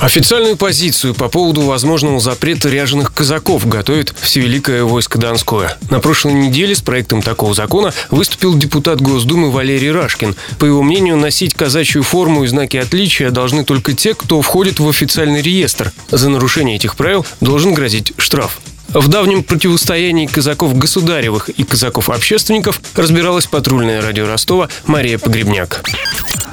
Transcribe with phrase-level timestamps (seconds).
[0.00, 5.78] Официальную позицию по поводу возможного запрета ряженых казаков готовит Всевеликое войско Донское.
[5.88, 10.36] На прошлой неделе с проектом такого закона выступил депутат Госдумы Валерий Рашкин.
[10.58, 14.88] По его мнению, носить казачью форму и знаки отличия должны только те, кто входит в
[14.88, 15.92] официальный реестр.
[16.10, 18.60] За нарушение этих правил должен грозить штраф.
[18.88, 25.82] В давнем противостоянии казаков государевых и казаков-общественников разбиралась патрульная радио Ростова Мария Погребняк.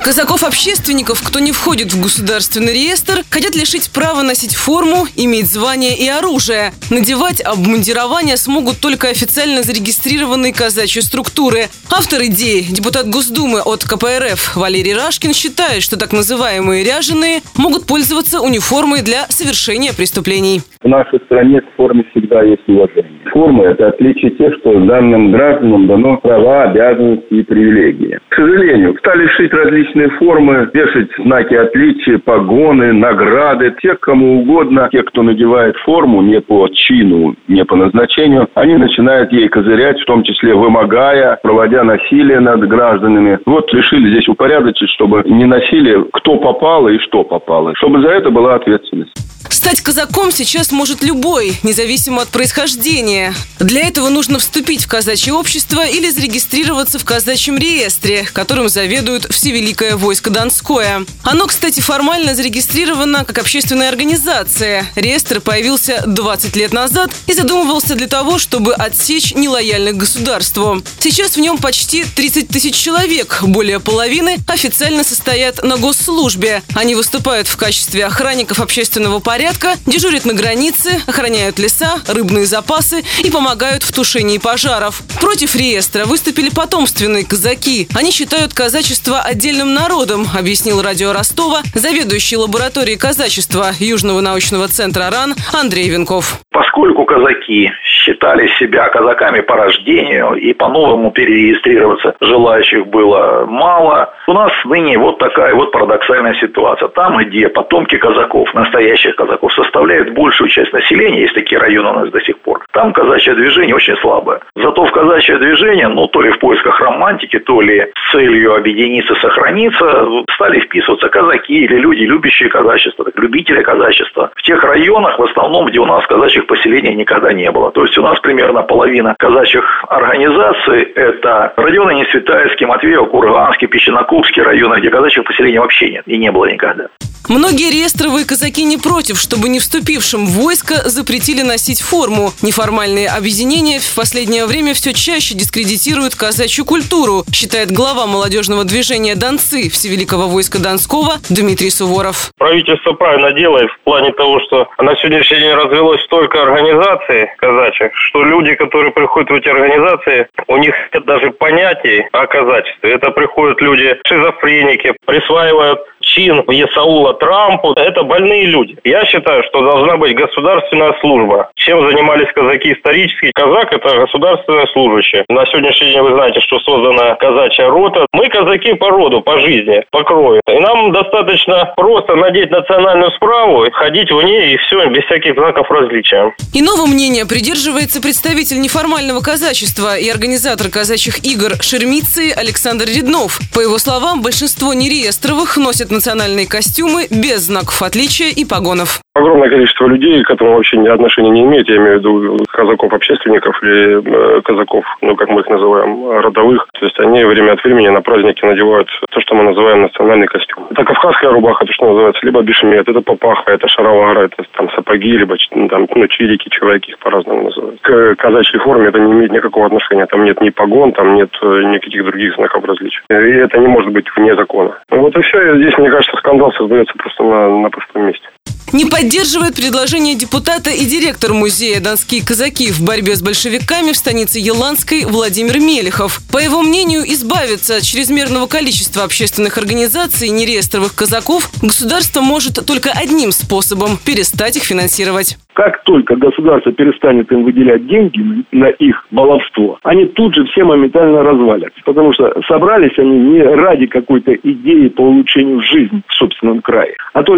[0.04, 6.10] Казаков-общественников, кто не входит в государственный реестр, хотят лишить права носить форму, иметь звание и
[6.10, 6.74] оружие.
[6.90, 11.70] Надевать обмундирование смогут только официально зарегистрированные казачьи структуры.
[11.90, 18.42] Автор идеи, депутат Госдумы от КПРФ Валерий Рашкин считает, что так называемые ряженые могут пользоваться
[18.42, 20.64] униформой для совершения преступлений.
[20.84, 23.22] В нашей стране к форме всегда есть уважение.
[23.32, 28.20] Форма– это отличие тех, что данным гражданам дано права, обязанности и привилегии.
[28.28, 33.74] К сожалению, стали шить различные формы, вешать знаки отличия, погоны, награды.
[33.82, 39.32] Тех, кому угодно, те, кто надевает форму не по чину, не по назначению, они начинают
[39.32, 43.40] ей козырять, в том числе вымогая, проводя насилие над гражданами.
[43.46, 48.30] Вот решили здесь упорядочить, чтобы не носили кто попало и что попало, чтобы за это
[48.30, 49.14] была ответственность.
[49.50, 53.36] Стать казаком сейчас может любой, независимо от происхождения.
[53.60, 59.96] Для этого нужно вступить в казачье общество или зарегистрироваться в казачьем реестре, которым заведует Всевеликое
[59.96, 61.06] войско Донское.
[61.24, 64.86] Оно, кстати, формально зарегистрировано как общественная организация.
[64.96, 70.82] Реестр появился 20 лет назад и задумывался для того, чтобы отсечь нелояльных государству.
[71.00, 76.64] Сейчас в нем почти 30 тысяч человек, более половины официально состоят на госслужбе.
[76.74, 83.04] Они выступают в качестве охранников общественного порядка порядка, дежурят на границе, охраняют леса, рыбные запасы
[83.24, 85.02] и помогают в тушении пожаров.
[85.20, 87.88] Против реестра выступили потомственные казаки.
[87.96, 95.34] Они считают казачество отдельным народом, объяснил радио Ростова заведующий лабораторией казачества Южного научного центра РАН
[95.52, 96.40] Андрей Венков.
[96.52, 97.72] Поскольку казаки
[98.04, 104.14] считали себя казаками по рождению и по-новому перерегистрироваться желающих было мало.
[104.28, 106.90] У нас ныне вот такая вот парадоксальная ситуация.
[106.90, 112.10] Там, где потомки казаков, настоящих казаков, составляют большую часть населения, есть такие районы у нас
[112.10, 114.40] до сих пор, там казачье движение очень слабое.
[114.56, 119.16] Зато в казачье движение, ну, то ли в поисках романтики, то ли с целью объединиться,
[119.16, 124.32] сохраниться, стали вписываться казаки или люди, любящие казачество, любители казачества.
[124.36, 127.72] В тех районах, в основном, где у нас казачьих поселений никогда не было.
[127.72, 134.42] То есть есть у нас примерно половина казачьих организаций– это районы Несветайский, Матвеев, Курганский, Песчинокубский
[134.42, 136.88] районы, где казачьих поселений вообще нет и не было никогда.
[137.30, 142.32] Многие реестровые казаки не против, чтобы не вступившим в войско запретили носить форму.
[142.42, 149.70] Неформальные объединения в последнее время все чаще дискредитируют казачью культуру, считает глава молодежного движения «Донцы»
[149.70, 152.32] Всевеликого войска Донского Дмитрий Суворов.
[152.38, 158.24] Правительство правильно делает в плане того, что на сегодняшний день развелось столько организаций казачьих, что
[158.24, 162.94] люди, которые приходят в эти организации, у них нет даже понятий о казачестве.
[162.94, 167.74] Это приходят люди шизофреники, присваивают чин Есаула Трампу.
[167.74, 168.78] Это больные люди.
[168.84, 171.50] Я считаю, что должна быть государственная служба.
[171.56, 173.32] Чем занимались казаки исторически?
[173.34, 175.26] Казак– это государственное служащее.
[175.30, 178.06] На сегодняшний день вы знаете, что создана казачья рота.
[178.14, 180.42] Мы казаки по роду, по жизни, по крови.
[180.48, 185.70] И нам достаточно просто надеть национальную справу, ходить в ней и все, без всяких знаков
[185.72, 186.34] различия.
[186.54, 193.40] Иного мнения придерживается представитель неформального казачества и организатор казачьих игр Шермицы Александр Реднов.
[193.54, 199.00] По его словам, большинство нереестровых носят национальные костюмы без знаков отличия и погонов.
[199.14, 204.02] Огромное количество людей, к этому вообще отношения не имеют, я имею в виду казаков-общественников или
[204.02, 206.68] э, казаков, ну, как мы их называем, родовых.
[206.74, 210.68] То есть они время от времени на праздники надевают то, что мы называем национальный костюм.
[210.72, 215.12] Это кавказская рубаха, то, что называется, либо бешемет, это папаха, это шаровара, это там сапоги,
[215.12, 217.82] либо ну, там, ну, чирики, чуваки их по-разному называют.
[217.82, 220.06] К казачьей форме это не имеет никакого отношения.
[220.08, 223.02] Там нет ни погон, там нет э, никаких других знаков различия.
[223.10, 224.78] И это не может быть вне закона.
[224.90, 225.58] Ну, вот и все.
[225.58, 228.26] Здесь, мне кажется, скандал создается просто на, на пустом месте.
[228.72, 234.40] Не поддерживает предложение депутата и директор музея «Донские казаки» в борьбе с большевиками в станице
[234.40, 236.22] Еланской Владимир Мелехов.
[236.32, 243.34] По его мнению, избавиться от чрезмерного количества общественных организаций нереестровых казаков государство может только одним
[243.34, 245.38] способом– перестать их финансировать.
[245.54, 251.24] Как только государство перестанет им выделять деньги на их баловство, они тут же все моментально
[251.24, 251.80] развалятся.
[251.86, 256.14] Потому что собрались они не ради какой-то идеи по улучшению жизни а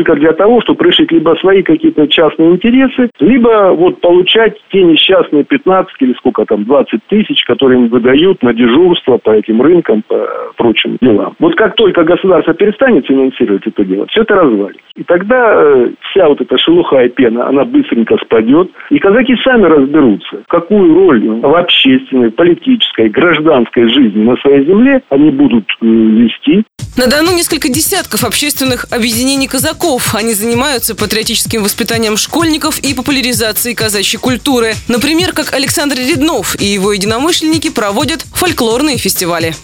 [0.05, 5.43] только для того, чтобы решить либо свои какие-то частные интересы, либо вот получать те несчастные
[5.43, 10.27] 15 или сколько там, 20 тысяч, которые им выдают на дежурство по этим рынкам, по
[10.57, 11.35] прочим делам.
[11.39, 14.81] Вот как только государство перестанет финансировать это дело, все это развалится.
[14.95, 19.65] И тогда э, вся вот эта шелуха и пена, она быстренько спадет, и казаки сами
[19.65, 26.63] разберутся, какую роль в общественной, политической, гражданской жизни на своей земле они будут э, вести.
[26.97, 29.94] На Дону несколько десятков общественных объединений казаков.
[30.13, 34.75] Они занимаются патриотическим воспитанием школьников и популяризацией казачьей культуры.
[34.87, 39.55] Например, как Александр Реднов и его единомышленники проводят фольклорные фестивали.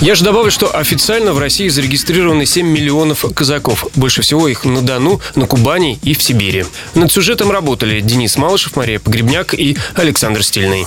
[0.00, 3.86] Я же добавлю, что официально в России зарегистрированы 7 миллионов казаков.
[3.96, 6.66] Больше всего их на Дону, на Кубани и в Сибири.
[6.94, 10.86] Над сюжетом работали Денис Малышев, Мария Погребняк и Александр Стильный.